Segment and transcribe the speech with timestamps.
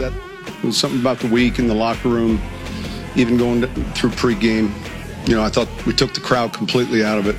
[0.00, 0.12] That
[0.64, 2.40] was something about the week in the locker room,
[3.16, 4.72] even going through pregame.
[5.28, 7.36] You know, I thought we took the crowd completely out of it,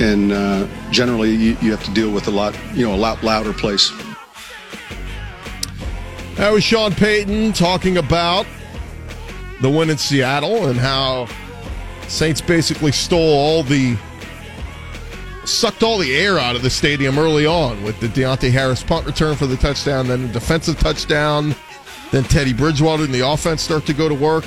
[0.00, 3.24] and uh, generally you, you have to deal with a lot, you know, a lot
[3.24, 3.90] louder place.
[6.36, 8.46] That was Sean Payton talking about
[9.60, 11.26] the win in Seattle and how
[12.06, 13.96] Saints basically stole all the
[15.44, 19.06] sucked all the air out of the stadium early on with the Deonte Harris punt
[19.06, 21.54] return for the touchdown, then a defensive touchdown,
[22.12, 24.44] then Teddy Bridgewater and the offense start to go to work.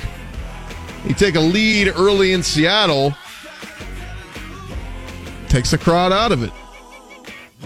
[1.04, 3.14] You take a lead early in Seattle,
[5.48, 6.50] takes the crowd out of it,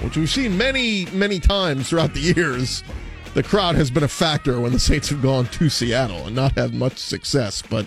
[0.02, 2.82] which we've seen many, many times throughout the years
[3.34, 6.52] the crowd has been a factor when the Saints have gone to Seattle and not
[6.52, 7.62] had much success.
[7.62, 7.86] But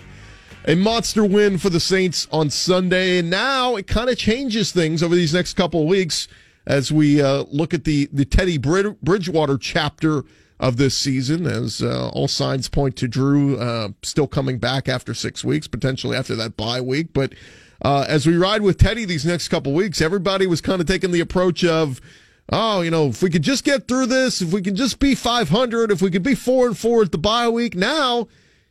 [0.66, 3.18] a monster win for the Saints on Sunday.
[3.18, 6.28] And now it kind of changes things over these next couple of weeks
[6.66, 10.24] as we uh, look at the, the Teddy Bridgewater chapter
[10.60, 15.14] of this season, as uh, all signs point to Drew uh, still coming back after
[15.14, 17.12] six weeks, potentially after that bye week.
[17.12, 17.34] But
[17.82, 21.10] uh, as we ride with Teddy these next couple weeks, everybody was kind of taking
[21.10, 22.00] the approach of,
[22.50, 25.14] oh, you know, if we could just get through this, if we could just be
[25.14, 28.28] 500, if we could be four and four at the bye week, now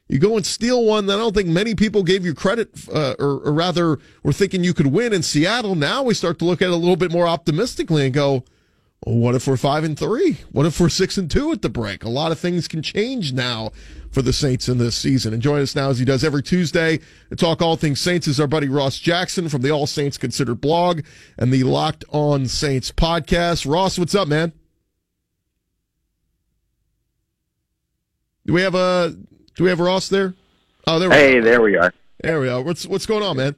[0.08, 3.16] you go and steal one that I don't think many people gave you credit, uh,
[3.20, 5.76] or, or, rather were thinking you could win in Seattle.
[5.76, 8.44] Now we start to look at it a little bit more optimistically and go,
[9.06, 10.38] what if we're five and three?
[10.52, 12.04] What if we're six and two at the break?
[12.04, 13.72] A lot of things can change now
[14.12, 15.34] for the Saints in this season.
[15.34, 18.40] And join us now as he does every Tuesday to talk all things Saints is
[18.40, 21.02] our buddy Ross Jackson from the All Saints Considered blog
[21.38, 23.70] and the Locked On Saints podcast.
[23.70, 24.54] Ross, what's up, man?
[28.46, 29.16] Do we have a
[29.56, 30.34] do we have Ross there?
[30.86, 31.10] Oh, there.
[31.10, 31.42] We hey, are.
[31.42, 31.94] there we are.
[32.22, 32.62] There we are.
[32.62, 33.56] What's what's going on, man?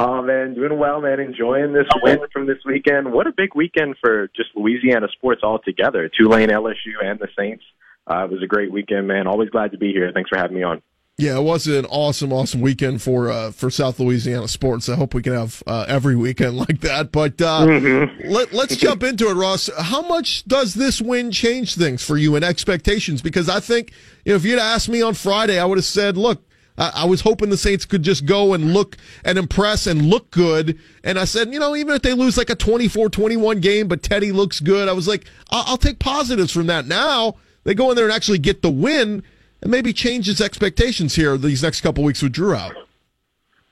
[0.00, 1.18] Oh man, doing well, man.
[1.18, 3.12] Enjoying this win from this weekend.
[3.12, 6.08] What a big weekend for just Louisiana sports altogether.
[6.08, 7.64] Tulane, LSU, and the Saints.
[8.08, 9.26] Uh, it was a great weekend, man.
[9.26, 10.12] Always glad to be here.
[10.14, 10.82] Thanks for having me on.
[11.16, 14.88] Yeah, it was an awesome, awesome weekend for uh, for South Louisiana sports.
[14.88, 17.10] I hope we can have uh, every weekend like that.
[17.10, 18.30] But uh, mm-hmm.
[18.30, 19.68] let, let's jump into it, Ross.
[19.76, 23.20] How much does this win change things for you and expectations?
[23.20, 23.92] Because I think
[24.24, 26.47] you know, if you'd asked me on Friday, I would have said, "Look,
[26.78, 30.78] I was hoping the Saints could just go and look and impress and look good.
[31.02, 34.02] And I said, you know, even if they lose like a 24 21 game, but
[34.02, 36.86] Teddy looks good, I was like, I'll, I'll take positives from that.
[36.86, 37.34] Now
[37.64, 39.24] they go in there and actually get the win
[39.60, 42.76] and maybe change his expectations here these next couple weeks with Drew out.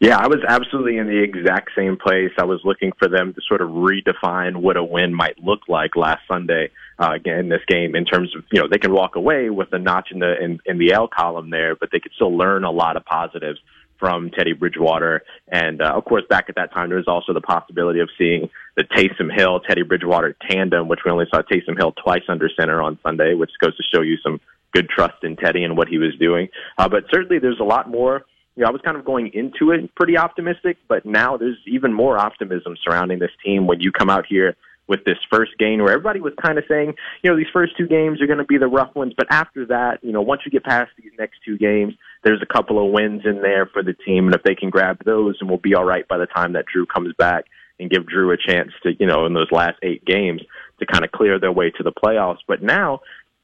[0.00, 2.32] Yeah, I was absolutely in the exact same place.
[2.38, 5.96] I was looking for them to sort of redefine what a win might look like
[5.96, 9.16] last Sunday uh, again in this game in terms of you know they can walk
[9.16, 12.12] away with a notch in the in, in the L column there, but they could
[12.14, 13.58] still learn a lot of positives
[13.98, 15.22] from Teddy Bridgewater.
[15.48, 18.50] And uh, of course, back at that time, there was also the possibility of seeing
[18.76, 22.82] the Taysom Hill Teddy Bridgewater tandem, which we only saw Taysom Hill twice under center
[22.82, 24.40] on Sunday, which goes to show you some
[24.72, 26.48] good trust in Teddy and what he was doing.
[26.78, 28.24] Uh, but certainly, there's a lot more.
[28.56, 31.92] You know, I was kind of going into it pretty optimistic, but now there's even
[31.92, 34.56] more optimism surrounding this team when you come out here
[34.88, 37.86] with this first game where everybody was kind of saying, you know, these first two
[37.86, 40.50] games are going to be the rough ones, but after that, you know, once you
[40.50, 43.94] get past these next two games, there's a couple of wins in there for the
[43.94, 46.52] team, and if they can grab those, and we'll be all right by the time
[46.52, 47.46] that Drew comes back
[47.78, 50.42] and give Drew a chance to, you know, in those last eight games
[50.78, 52.38] to kind of clear their way to the playoffs.
[52.46, 53.00] But now,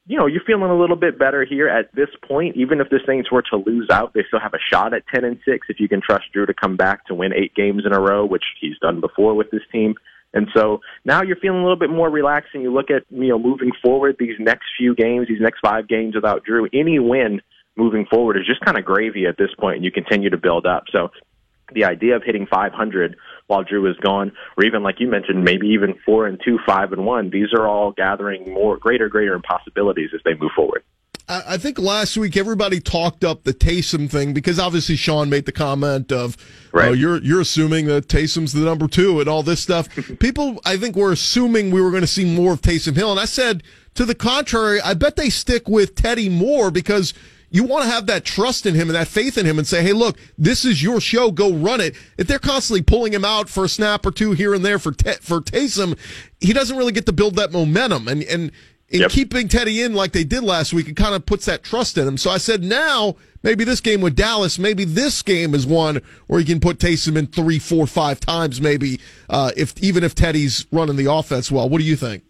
[0.07, 2.57] you know, you're feeling a little bit better here at this point.
[2.57, 5.25] Even if the Saints were to lose out, they still have a shot at 10
[5.25, 7.93] and 6 if you can trust Drew to come back to win eight games in
[7.93, 9.95] a row, which he's done before with this team.
[10.35, 13.29] And so now you're feeling a little bit more relaxed and you look at, you
[13.29, 17.41] know, moving forward these next few games, these next five games without Drew, any win
[17.77, 20.67] moving forward is just kind of gravy at this point and you continue to build
[20.67, 20.85] up.
[20.91, 21.11] So
[21.75, 25.69] the idea of hitting 500 while Drew is gone, or even like you mentioned, maybe
[25.69, 30.11] even four and two, five and one, these are all gathering more greater, greater impossibilities
[30.15, 30.83] as they move forward.
[31.47, 35.53] I think last week everybody talked up the Taysom thing because obviously Sean made the
[35.53, 36.37] comment of,
[36.75, 36.89] oh, right.
[36.89, 39.89] "Oh, you're you're assuming that Taysom's the number two and all this stuff."
[40.19, 43.21] People, I think, were assuming we were going to see more of Taysom Hill, and
[43.21, 43.63] I said
[43.95, 44.81] to the contrary.
[44.81, 47.15] I bet they stick with Teddy more because
[47.53, 49.83] you want to have that trust in him and that faith in him and say,
[49.83, 51.31] hey, look, this is your show.
[51.31, 51.95] Go run it.
[52.17, 54.93] If they're constantly pulling him out for a snap or two here and there for,
[55.21, 55.99] for Taysom,
[56.41, 58.09] he doesn't really get to build that momentum.
[58.09, 58.53] And, and
[58.93, 59.11] in Yep.
[59.11, 62.07] keeping Teddy in like they did last week, it kind of puts that trust in
[62.07, 62.17] him.
[62.19, 66.39] So I said, now maybe this game with Dallas, maybe this game is one where
[66.39, 69.01] you can put Taysom in three, four, five times, maybe
[69.31, 71.69] uh, if even if Teddy's running the offense well.
[71.69, 72.23] What do you think?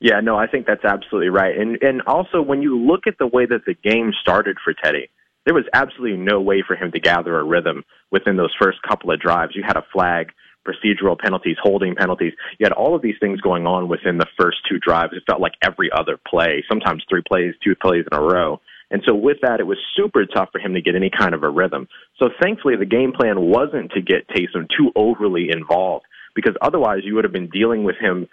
[0.00, 1.58] Yeah, no, I think that's absolutely right.
[1.58, 5.10] And and also when you look at the way that the game started for Teddy,
[5.44, 9.10] there was absolutely no way for him to gather a rhythm within those first couple
[9.10, 9.54] of drives.
[9.54, 10.32] You had a flag,
[10.70, 12.32] procedural penalties, holding penalties.
[12.58, 15.12] You had all of these things going on within the first two drives.
[15.14, 18.60] It felt like every other play, sometimes three plays, two plays in a row.
[18.90, 21.44] And so with that, it was super tough for him to get any kind of
[21.44, 21.88] a rhythm.
[22.18, 27.14] So thankfully, the game plan wasn't to get Taysom too overly involved because otherwise you
[27.14, 28.28] would have been dealing with him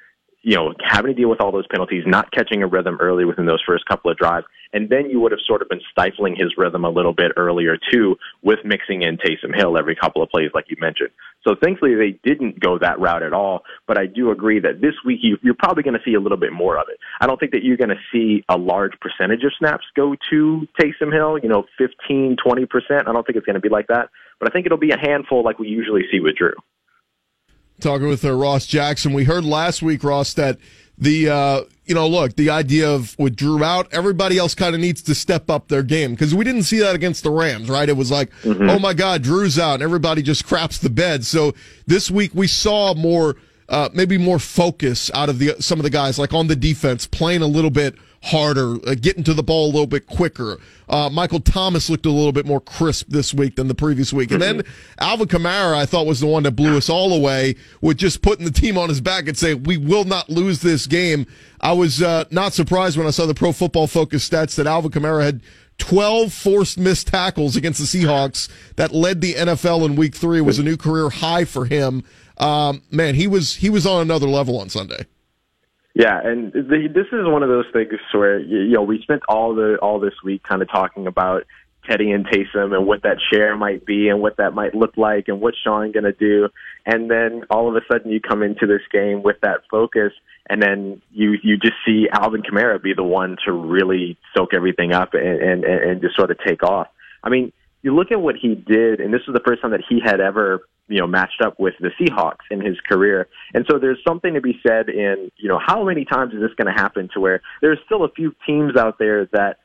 [0.48, 3.46] you know, having to deal with all those penalties, not catching a rhythm early within
[3.46, 6.54] those first couple of drives, and then you would have sort of been stifling his
[6.58, 10.50] rhythm a little bit earlier too, with mixing in Taysom Hill every couple of plays,
[10.54, 11.10] like you mentioned.
[11.46, 13.64] So thankfully they didn't go that route at all.
[13.88, 16.38] But I do agree that this week you, you're probably going to see a little
[16.38, 16.98] bit more of it.
[17.20, 20.66] I don't think that you're going to see a large percentage of snaps go to
[20.80, 21.40] Taysom Hill.
[21.44, 23.10] You know, 15, 20 percent.
[23.10, 24.12] I don't think it's going to be like that.
[24.40, 26.54] But I think it'll be a handful, like we usually see with Drew.
[27.80, 29.14] Talking with uh, Ross Jackson.
[29.14, 30.58] We heard last week, Ross, that
[30.98, 34.82] the uh, you know look the idea of with Drew out, everybody else kind of
[34.82, 37.88] needs to step up their game because we didn't see that against the Rams, right?
[37.88, 41.26] It was like, oh my God, Drew's out, and everybody just craps the bed.
[41.26, 41.54] So
[41.86, 43.36] this week we saw more.
[43.70, 47.06] Uh, maybe more focus out of the some of the guys, like on the defense,
[47.06, 50.58] playing a little bit harder, uh, getting to the ball a little bit quicker.
[50.90, 54.32] Uh, Michael Thomas looked a little bit more crisp this week than the previous week.
[54.32, 54.64] And then
[55.00, 58.46] Alvin Kamara, I thought was the one that blew us all away with just putting
[58.46, 61.26] the team on his back and saying, we will not lose this game.
[61.62, 64.92] I was uh, not surprised when I saw the pro football focus stats that Alvin
[64.92, 65.42] Kamara had
[65.78, 70.40] 12 forced missed tackles against the Seahawks that led the NFL in week three.
[70.40, 72.04] It was a new career high for him.
[72.38, 75.06] Um, man, he was, he was on another level on Sunday.
[75.98, 79.56] Yeah, and the, this is one of those things where you know we spent all
[79.56, 81.48] the all this week kind of talking about
[81.90, 85.28] Teddy and Taysom and what that share might be and what that might look like
[85.28, 86.50] and what's Sean going to do,
[86.86, 90.14] and then all of a sudden you come into this game with that focus,
[90.48, 94.94] and then you you just see Alvin Kamara be the one to really soak everything
[94.94, 96.90] up and and, and just sort of take off.
[97.24, 97.52] I mean,
[97.82, 100.20] you look at what he did, and this was the first time that he had
[100.20, 103.28] ever you know matched up with the Seahawks in his career.
[103.54, 106.54] And so there's something to be said in you know how many times is this
[106.56, 109.60] going to happen to where there's still a few teams out there that.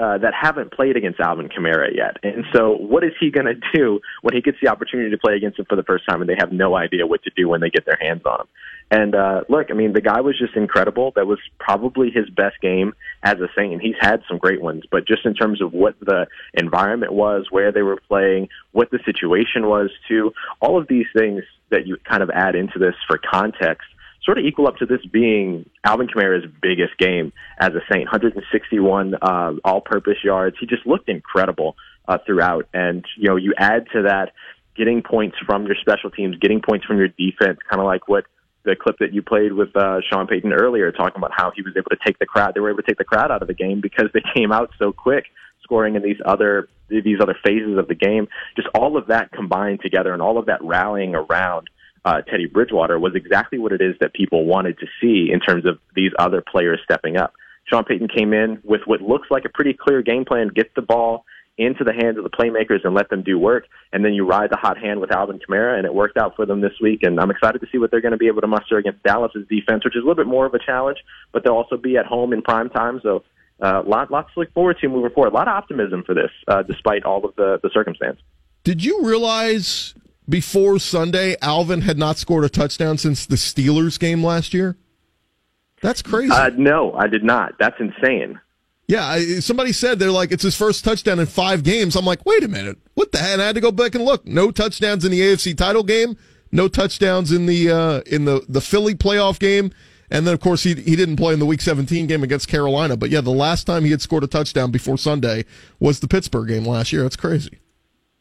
[0.00, 2.18] Uh, that haven't played against Alvin Kamara yet.
[2.22, 5.34] And so what is he going to do when he gets the opportunity to play
[5.34, 7.60] against him for the first time and they have no idea what to do when
[7.60, 8.46] they get their hands on him?
[8.90, 11.12] And uh, look, I mean, the guy was just incredible.
[11.14, 13.82] That was probably his best game as a Saint.
[13.82, 17.70] He's had some great ones, but just in terms of what the environment was, where
[17.70, 22.22] they were playing, what the situation was, too, all of these things that you kind
[22.22, 23.86] of add into this for context
[24.24, 28.04] sort of equal up to this being Alvin Kamara's biggest game as a Saint.
[28.04, 30.56] 161 uh, all-purpose yards.
[30.60, 31.76] He just looked incredible
[32.06, 32.68] uh, throughout.
[32.74, 34.32] And you know, you add to that
[34.76, 38.24] getting points from your special teams, getting points from your defense, kind of like what
[38.68, 41.74] the clip that you played with uh, Sean Payton earlier, talking about how he was
[41.76, 42.54] able to take the crowd.
[42.54, 44.70] They were able to take the crowd out of the game because they came out
[44.78, 45.24] so quick,
[45.62, 48.28] scoring in these other these other phases of the game.
[48.56, 51.68] Just all of that combined together, and all of that rallying around
[52.04, 55.66] uh, Teddy Bridgewater was exactly what it is that people wanted to see in terms
[55.66, 57.32] of these other players stepping up.
[57.66, 60.82] Sean Payton came in with what looks like a pretty clear game plan: get the
[60.82, 61.24] ball
[61.58, 63.66] into the hands of the playmakers and let them do work.
[63.92, 66.46] And then you ride the hot hand with Alvin Kamara, and it worked out for
[66.46, 67.00] them this week.
[67.02, 69.46] And I'm excited to see what they're going to be able to muster against Dallas's
[69.48, 70.98] defense, which is a little bit more of a challenge,
[71.32, 73.00] but they'll also be at home in prime time.
[73.02, 73.24] So
[73.60, 75.32] uh, lot, lots to look forward to moving forward.
[75.32, 78.20] A lot of optimism for this, uh, despite all of the, the circumstance.
[78.62, 79.94] Did you realize
[80.28, 84.76] before Sunday Alvin had not scored a touchdown since the Steelers game last year?
[85.80, 86.32] That's crazy.
[86.32, 87.54] Uh, no, I did not.
[87.58, 88.40] That's insane.
[88.88, 91.94] Yeah, I, somebody said they're like it's his first touchdown in five games.
[91.94, 93.34] I'm like, wait a minute, what the hell?
[93.34, 94.26] And I had to go back and look.
[94.26, 96.16] No touchdowns in the AFC title game.
[96.50, 99.72] No touchdowns in the uh, in the the Philly playoff game.
[100.10, 102.96] And then of course he he didn't play in the Week 17 game against Carolina.
[102.96, 105.44] But yeah, the last time he had scored a touchdown before Sunday
[105.78, 107.02] was the Pittsburgh game last year.
[107.02, 107.58] That's crazy.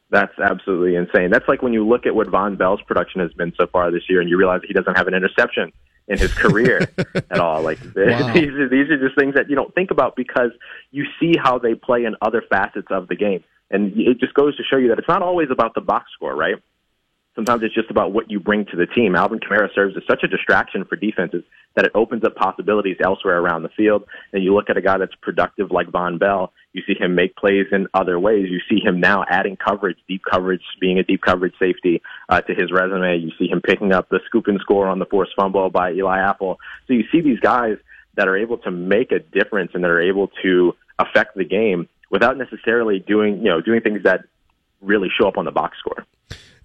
[0.10, 1.32] That's absolutely insane.
[1.32, 4.04] That's like when you look at what Vonn Bell's production has been so far this
[4.10, 5.72] year, and you realize he doesn't have an interception
[6.08, 6.90] in his career
[7.30, 7.62] at all.
[7.62, 8.34] Like Wow.
[8.34, 10.52] these are these are just things that you don't think about because
[10.92, 14.56] you see how they play in other facets of the game, and it just goes
[14.58, 16.56] to show you that it's not always about the box score, right?
[17.38, 19.16] Sometimes it's just about what you bring to the team.
[19.16, 21.44] Alvin Kamara serves as such a distraction for defenses
[21.76, 24.06] that it opens up possibilities elsewhere around the field.
[24.34, 27.36] And you look at a guy that's productive like Vonn Bell, you see him make
[27.36, 28.48] plays in other ways.
[28.50, 32.56] You see him now adding coverage, deep coverage, being a deep coverage safety uh, to
[32.56, 33.20] his resume.
[33.20, 36.18] You see him picking up the scoop and score on the forced fumble by Eli
[36.18, 36.58] Apple.
[36.88, 37.78] So you see these guys
[38.16, 41.88] that are able to make a difference and that are able to affect the game
[42.10, 44.24] without necessarily doing, you know, doing things that
[44.82, 46.04] really show up on the box score.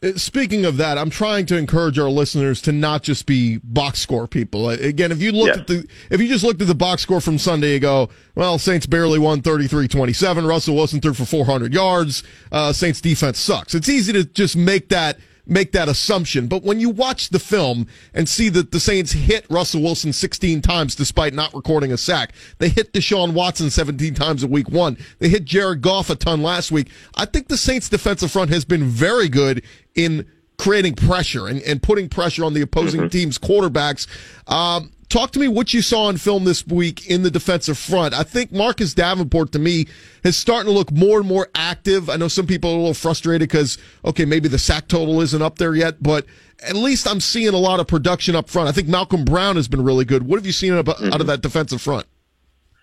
[0.03, 4.01] Uh, speaking of that, I'm trying to encourage our listeners to not just be box
[4.01, 4.67] score people.
[4.67, 7.21] Uh, again, if you look at the, if you just looked at the box score
[7.21, 10.49] from Sunday, you go, well, Saints barely won 33-27.
[10.49, 12.23] Russell Wilson threw for 400 yards.
[12.51, 13.75] Uh, Saints defense sucks.
[13.75, 16.47] It's easy to just make that make that assumption.
[16.47, 20.63] But when you watch the film and see that the Saints hit Russell Wilson 16
[20.63, 24.97] times despite not recording a sack, they hit Deshaun Watson 17 times in week one.
[25.19, 26.91] They hit Jared Goff a ton last week.
[27.17, 29.63] I think the Saints defensive front has been very good
[29.95, 30.27] in
[30.59, 33.09] creating pressure and, and putting pressure on the opposing mm-hmm.
[33.09, 34.07] team's quarterbacks.
[34.47, 38.15] Um, Talk to me what you saw on film this week in the defensive front.
[38.15, 39.85] I think Marcus Davenport to me
[40.25, 42.09] is starting to look more and more active.
[42.09, 45.43] I know some people are a little frustrated because okay, maybe the sack total isn't
[45.43, 46.25] up there yet, but
[46.67, 48.71] at least I'm seeing a lot of production up front.
[48.71, 50.23] I think Malcolm Brown has been really good.
[50.23, 51.27] What have you seen out of mm-hmm.
[51.27, 52.07] that defensive front?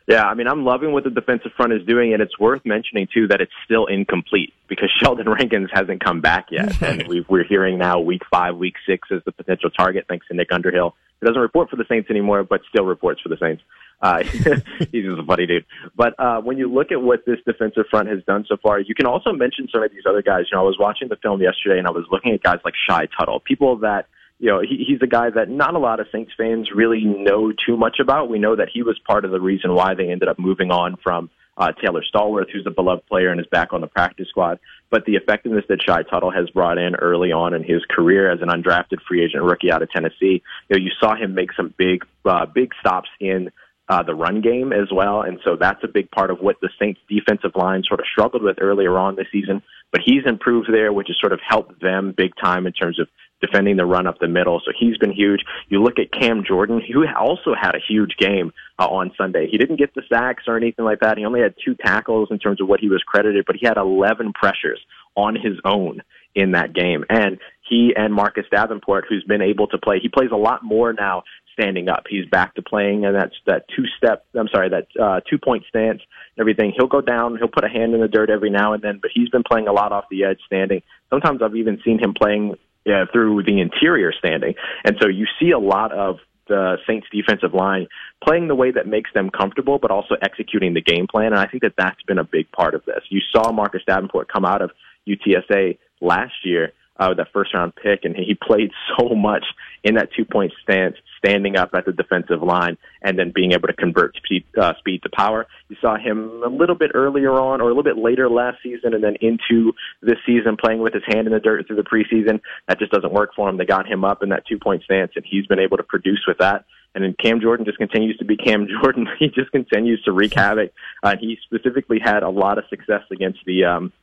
[0.10, 3.08] Yeah, I mean, I'm loving what the defensive front is doing, and it's worth mentioning
[3.14, 7.44] too that it's still incomplete because Sheldon Rankins hasn't come back yet, and we are
[7.44, 11.28] hearing now week five, week six as the potential target, thanks to Nick Underhill he
[11.28, 13.62] doesn't report for the Saints anymore, but still reports for the Saints.
[14.02, 15.66] Uh, he's just a funny dude.
[15.96, 18.96] But uh, when you look at what this defensive front has done so far, you
[18.96, 20.46] can also mention some of these other guys.
[20.52, 22.76] You know, I was watching the film yesterday, and I was looking at guys like
[22.90, 24.08] Shy Tuttle, people that
[24.40, 27.52] you know, he, he's a guy that not a lot of Saints fans really know
[27.52, 28.30] too much about.
[28.30, 30.96] We know that he was part of the reason why they ended up moving on
[31.04, 34.60] from uh, Taylor Stallworth, who's a beloved player and is back on the practice squad.
[34.90, 38.40] But the effectiveness that Shy Tuttle has brought in early on in his career as
[38.42, 41.74] an undrafted free agent rookie out of Tennessee, you know, you saw him make some
[41.78, 43.52] big, uh, big stops in
[43.90, 45.22] uh, the run game as well.
[45.22, 48.44] And so that's a big part of what the Saints defensive line sort of struggled
[48.44, 49.62] with earlier on this season.
[49.92, 53.08] But he's improved there, which has sort of helped them big time in terms of
[53.42, 54.62] defending the run up the middle.
[54.66, 55.42] So he's been huge.
[55.68, 59.48] You look at Cam Jordan, who also had a huge game uh, on Sunday.
[59.50, 61.18] He didn't get the sacks or anything like that.
[61.18, 63.78] He only had two tackles in terms of what he was credited, but he had
[63.78, 64.80] 11 pressures
[65.16, 66.02] on his own
[66.36, 67.06] in that game.
[67.10, 70.94] And he and Marcus Davenport, who's been able to play, he plays a lot more
[70.94, 72.04] now standing up.
[72.10, 75.64] He's back to playing and that's that two step I'm sorry, that uh two point
[75.68, 76.02] stance
[76.40, 76.74] everything.
[76.76, 79.12] He'll go down, he'll put a hand in the dirt every now and then, but
[79.14, 80.82] he's been playing a lot off the edge standing.
[81.10, 82.56] Sometimes I've even seen him playing
[82.90, 84.56] uh, through the interior standing.
[84.84, 86.18] And so you see a lot of
[86.48, 87.88] the Saints defensive line
[88.24, 91.28] playing the way that makes them comfortable, but also executing the game plan.
[91.28, 93.04] And I think that that's been a big part of this.
[93.10, 94.72] You saw Marcus Davenport come out of
[95.08, 99.46] UTSA last year uh, that first round pick, and he played so much
[99.84, 103.68] in that two point stance, standing up at the defensive line, and then being able
[103.68, 105.48] to convert speed, uh, speed to power.
[105.70, 108.94] You saw him a little bit earlier on, or a little bit later last season,
[108.94, 112.42] and then into this season playing with his hand in the dirt through the preseason.
[112.68, 113.58] That just doesn't work for him.
[113.58, 116.24] They got him up in that two point stance, and he's been able to produce
[116.28, 116.66] with that.
[116.96, 119.08] And then Cam Jordan just continues to be Cam Jordan.
[119.20, 120.74] he just continues to wreak havoc.
[121.04, 123.94] Uh, he specifically had a lot of success against the um,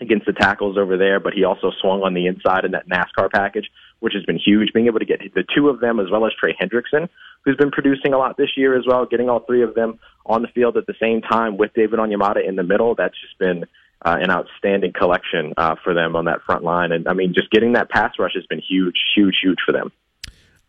[0.00, 3.30] against the tackles over there, but he also swung on the inside in that NASCAR
[3.32, 4.72] package, which has been huge.
[4.72, 7.08] Being able to get the two of them as well as Trey Hendrickson,
[7.44, 10.42] who's been producing a lot this year as well, getting all three of them on
[10.42, 13.64] the field at the same time with David Onyemata in the middle, that's just been
[14.04, 16.92] uh, an outstanding collection uh, for them on that front line.
[16.92, 19.92] And I mean, just getting that pass rush has been huge, huge, huge for them.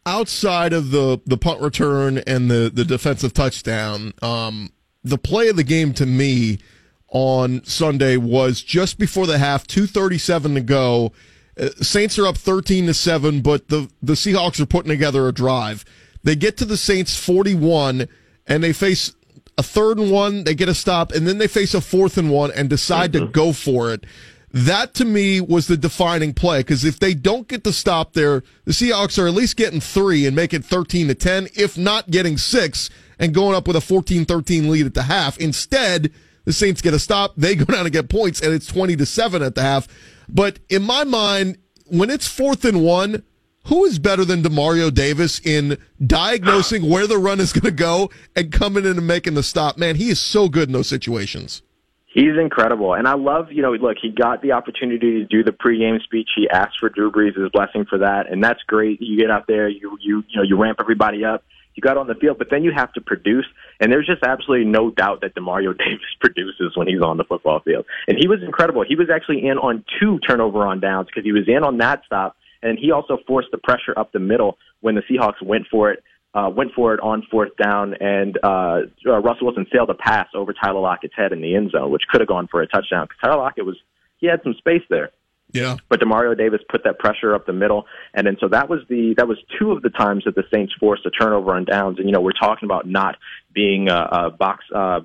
[0.05, 4.71] Outside of the the punt return and the the defensive touchdown, um,
[5.03, 6.59] the play of the game to me
[7.09, 11.13] on Sunday was just before the half, 237 to go.
[11.59, 15.31] Uh, Saints are up 13 to 7, but the, the Seahawks are putting together a
[15.31, 15.85] drive.
[16.23, 18.07] They get to the Saints 41
[18.47, 19.13] and they face
[19.57, 22.29] a third and one, they get a stop, and then they face a fourth and
[22.29, 23.25] one and decide mm-hmm.
[23.25, 24.05] to go for it.
[24.51, 28.43] That to me was the defining play because if they don't get the stop there,
[28.65, 32.09] the Seahawks are at least getting three and make it 13 to 10, if not
[32.09, 35.37] getting six and going up with a 14 13 lead at the half.
[35.37, 36.13] Instead,
[36.47, 37.33] the Saints get a stop.
[37.35, 39.87] They go down and get points, and it's 20 to 7 at the half.
[40.29, 43.23] But in my mind, when it's fourth and one,
[43.65, 48.09] who is better than Demario Davis in diagnosing where the run is going to go
[48.33, 49.77] and coming in and making the stop?
[49.77, 51.63] Man, he is so good in those situations.
[52.05, 52.93] He's incredible.
[52.93, 56.29] And I love, you know, look, he got the opportunity to do the pregame speech.
[56.33, 58.31] He asked for Drew Brees' blessing for that.
[58.31, 59.01] And that's great.
[59.01, 61.43] You get out there, you, you, you know, you ramp everybody up
[61.77, 63.45] you got on the field, but then you have to produce.
[63.79, 67.59] And there's just absolutely no doubt that Demario Davis produces when he's on the football
[67.59, 67.85] field.
[68.07, 68.83] And he was incredible.
[68.87, 72.01] He was actually in on two turnover on downs because he was in on that
[72.05, 75.91] stop, and he also forced the pressure up the middle when the Seahawks went for
[75.91, 76.03] it.
[76.33, 80.27] Uh, went for it on fourth down, and uh, uh, Russell Wilson sailed a pass
[80.35, 83.07] over Tyler Lockett's head in the end zone, which could have gone for a touchdown.
[83.07, 83.77] Because Tyler Lockett was
[84.17, 85.09] he had some space there,
[85.53, 85.77] Yeah.
[85.89, 89.13] But Demario Davis put that pressure up the middle, and then so that was the
[89.17, 91.99] that was two of the times that the Saints forced a turnover on downs.
[91.99, 93.15] And you know we're talking about not
[93.53, 94.99] being a, a box uh,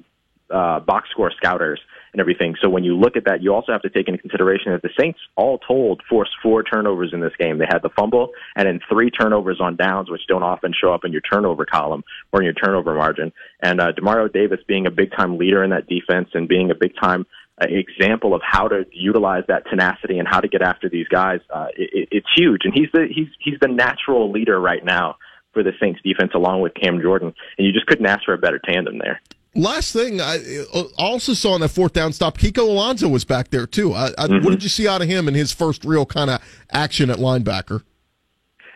[0.50, 1.80] uh, box score scouters
[2.12, 2.54] and everything.
[2.60, 4.90] So when you look at that, you also have to take into consideration that the
[4.98, 7.58] Saints all told forced four turnovers in this game.
[7.58, 11.04] They had the fumble and then three turnovers on downs, which don't often show up
[11.04, 13.32] in your turnover column or in your turnover margin.
[13.62, 16.74] And uh, Demario Davis being a big time leader in that defense and being a
[16.74, 17.26] big time uh,
[17.70, 21.66] example of how to utilize that tenacity and how to get after these guys, uh,
[21.76, 22.62] it, it's huge.
[22.64, 25.16] And he's the he's he's the natural leader right now
[25.52, 27.34] for the Saints defense, along with Cam Jordan.
[27.58, 29.20] And you just couldn't ask for a better tandem there.
[29.54, 30.38] Last thing, I
[30.96, 33.92] also saw on that fourth down stop, Kiko Alonso was back there too.
[33.92, 34.44] I, I, mm-hmm.
[34.44, 36.40] What did you see out of him in his first real kind of
[36.70, 37.82] action at linebacker?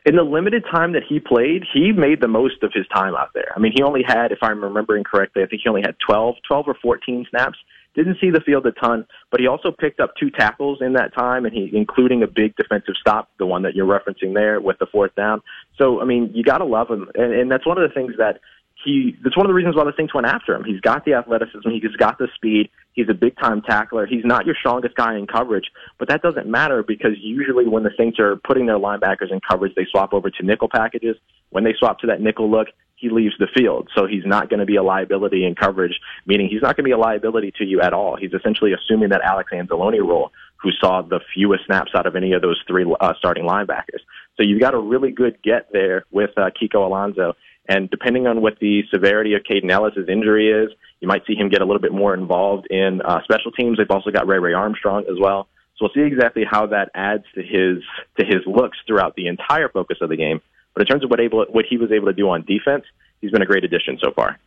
[0.05, 3.31] In the limited time that he played, he made the most of his time out
[3.35, 3.53] there.
[3.57, 6.37] I mean, he only had, if I'm remembering correctly, I think he only had 12,
[6.47, 7.59] 12 or 14 snaps.
[7.97, 11.15] Didn't see the field a ton, but he also picked up two tackles in that
[11.15, 14.79] time, and he, including a big defensive stop, the one that you're referencing there with
[14.79, 15.41] the fourth down.
[15.79, 18.13] So, I mean, you got to love him, and, and that's one of the things
[18.19, 18.41] that
[18.85, 20.63] he that's one of the reasons why the Saints went after him.
[20.63, 24.07] He's got the athleticism, he's got the speed, he's a big time tackler.
[24.07, 27.91] He's not your strongest guy in coverage, but that doesn't matter because usually when the
[27.97, 31.17] Saints are putting their linebackers in coverage, they swap over to nickel packages.
[31.51, 33.89] When they swap to that nickel look, he leaves the field.
[33.95, 36.89] So he's not going to be a liability in coverage, meaning he's not going to
[36.89, 38.17] be a liability to you at all.
[38.17, 42.33] He's essentially assuming that Alex Anzalone role, who saw the fewest snaps out of any
[42.33, 44.01] of those three uh, starting linebackers.
[44.37, 47.35] So you've got a really good get there with uh, Kiko Alonso.
[47.69, 51.49] And depending on what the severity of Kaden Elliss's injury is, you might see him
[51.49, 53.79] get a little bit more involved in uh, special teams.
[53.79, 55.49] They've also got Ray Ray Armstrong as well.
[55.77, 57.83] So we'll see exactly how that adds to his
[58.19, 60.41] to his looks throughout the entire focus of the game.
[60.77, 62.85] But in terms of what able what he was able to do on defense,
[63.23, 64.39] he's been a great addition so far.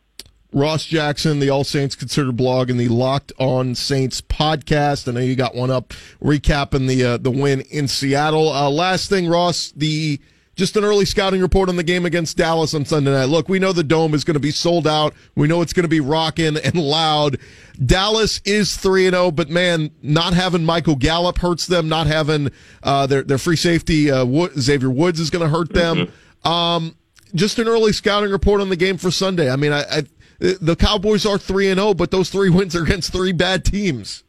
[0.52, 5.08] Ross Jackson, the All Saints Considered blog, and the Locked On Saints podcast.
[5.08, 8.48] I know you got one up recapping the uh, the win in Seattle.
[8.48, 10.20] Uh, last thing, Ross, the
[10.60, 13.30] just an early scouting report on the game against Dallas on Sunday night.
[13.30, 15.14] Look, we know the dome is going to be sold out.
[15.34, 17.38] We know it's going to be rocking and loud.
[17.82, 21.88] Dallas is 3 and 0, but man, not having Michael Gallup hurts them.
[21.88, 22.50] Not having
[22.82, 24.26] uh, their their free safety uh,
[24.58, 25.96] Xavier Woods is going to hurt them.
[26.44, 26.48] Mm-hmm.
[26.48, 26.94] Um,
[27.34, 29.50] just an early scouting report on the game for Sunday.
[29.50, 30.02] I mean, I, I
[30.38, 34.24] the Cowboys are 3 and 0, but those three wins are against three bad teams.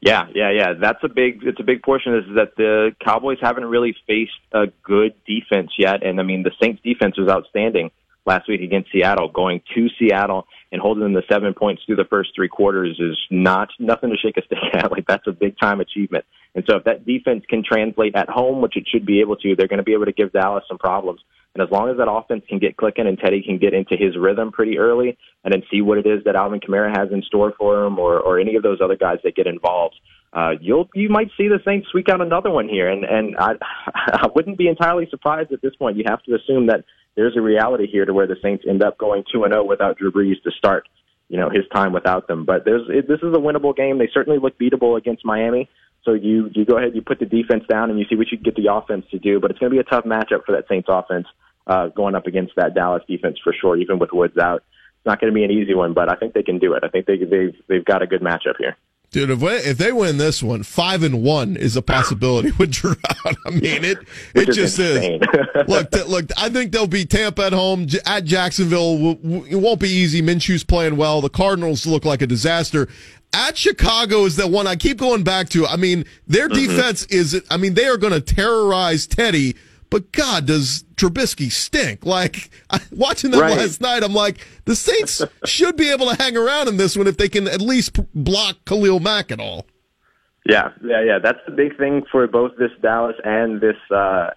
[0.00, 0.72] Yeah, yeah, yeah.
[0.80, 1.40] That's a big.
[1.42, 2.14] It's a big portion.
[2.14, 6.52] Is that the Cowboys haven't really faced a good defense yet, and I mean the
[6.60, 7.90] Saints' defense was outstanding
[8.24, 9.28] last week against Seattle.
[9.28, 13.18] Going to Seattle and holding them to seven points through the first three quarters is
[13.30, 14.90] not nothing to shake a stick at.
[14.90, 16.24] Like that's a big time achievement.
[16.54, 19.54] And so if that defense can translate at home, which it should be able to,
[19.54, 21.20] they're going to be able to give Dallas some problems.
[21.54, 24.16] And as long as that offense can get clicking and Teddy can get into his
[24.16, 27.52] rhythm pretty early and then see what it is that Alvin Kamara has in store
[27.58, 29.96] for him or, or any of those other guys that get involved,
[30.32, 32.88] uh, you'll, you might see the Saints squeak out another one here.
[32.88, 33.54] And, and I,
[33.94, 35.96] I wouldn't be entirely surprised at this point.
[35.96, 36.84] You have to assume that
[37.16, 39.98] there's a reality here to where the Saints end up going 2 and 0 without
[39.98, 40.88] Drew Brees to start,
[41.28, 42.44] you know, his time without them.
[42.44, 43.98] But there's, this is a winnable game.
[43.98, 45.68] They certainly look beatable against Miami.
[46.04, 48.38] So you, you go ahead, you put the defense down and you see what you
[48.38, 49.38] can get the offense to do.
[49.38, 51.26] But it's going to be a tough matchup for that Saints offense
[51.66, 54.62] uh, going up against that Dallas defense for sure, even with Woods out.
[54.96, 56.84] It's not going to be an easy one, but I think they can do it.
[56.84, 58.76] I think they, they've they've got a good matchup here.
[59.12, 62.84] Dude, if, we, if they win this one, five and one is a possibility with
[62.84, 63.36] out.
[63.44, 63.98] I mean, it
[64.34, 65.22] it is just insane.
[65.22, 65.28] is.
[65.68, 69.18] look, th- look, I think they'll be Tampa at home at Jacksonville.
[69.48, 70.22] It won't be easy.
[70.22, 71.20] Minshew's playing well.
[71.20, 72.88] The Cardinals look like a disaster.
[73.32, 75.66] At Chicago is the one I keep going back to.
[75.66, 76.66] I mean, their mm-hmm.
[76.66, 77.40] defense is.
[77.50, 79.54] I mean, they are going to terrorize Teddy
[79.90, 82.06] but God, does Trubisky stink?
[82.06, 82.50] Like
[82.92, 83.58] watching them right.
[83.58, 87.08] last night, I'm like, the Saints should be able to hang around in this one
[87.08, 89.66] if they can at least block Khalil Mack at all.
[90.48, 91.18] Yeah, yeah, yeah.
[91.22, 94.30] That's the big thing for both this Dallas and this uh,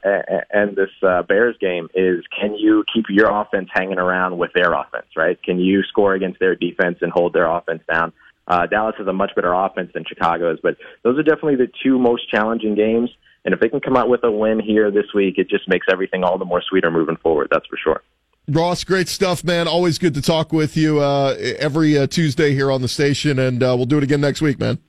[0.51, 4.73] and this uh, Bears game is can you keep your offense hanging around with their
[4.73, 5.41] offense, right?
[5.41, 8.12] Can you score against their defense and hold their offense down?
[8.47, 11.97] Uh, Dallas has a much better offense than Chicago's, but those are definitely the two
[11.97, 13.10] most challenging games.
[13.45, 15.88] And if they can come out with a win here this week, it just makes
[15.91, 17.49] everything all the more sweeter moving forward.
[17.51, 18.01] That's for sure.
[18.47, 19.67] Ross, great stuff, man.
[19.67, 23.63] Always good to talk with you uh, every uh, Tuesday here on the station, and
[23.63, 24.79] uh, we'll do it again next week, man.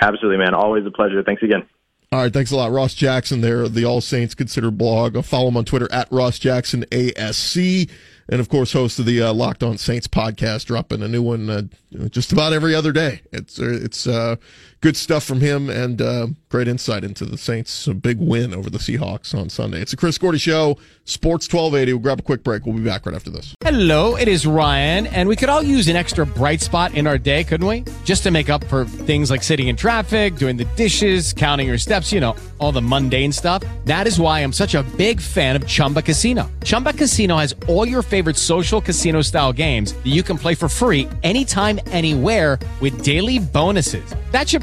[0.00, 0.54] Absolutely, man.
[0.54, 1.22] Always a pleasure.
[1.22, 1.64] Thanks again.
[2.10, 2.72] All right, thanks a lot.
[2.72, 5.22] Ross Jackson there, the All Saints Consider blog.
[5.24, 7.90] Follow him on Twitter at Ross Jackson ASC.
[8.28, 11.48] And of course, host of the uh, Locked On Saints podcast, dropping a new one
[11.48, 11.62] uh,
[12.08, 13.22] just about every other day.
[13.32, 14.36] It's uh, it's uh,
[14.80, 18.70] good stuff from him and uh, great insight into the Saints' a big win over
[18.70, 19.80] the Seahawks on Sunday.
[19.80, 21.92] It's a Chris Gordy show, Sports 1280.
[21.92, 22.64] We'll grab a quick break.
[22.64, 23.54] We'll be back right after this.
[23.62, 27.18] Hello, it is Ryan, and we could all use an extra bright spot in our
[27.18, 27.84] day, couldn't we?
[28.04, 31.78] Just to make up for things like sitting in traffic, doing the dishes, counting your
[31.78, 33.62] steps, you know, all the mundane stuff.
[33.84, 36.50] That is why I'm such a big fan of Chumba Casino.
[36.64, 40.68] Chumba Casino has all your favorite social casino style games that you can play for
[40.68, 44.14] free anytime, anywhere with daily bonuses.
[44.30, 44.62] That should